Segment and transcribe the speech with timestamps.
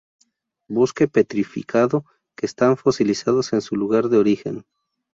[0.67, 2.05] Bosque petrificado,
[2.35, 4.65] que están fosilizados en su lugar de origen.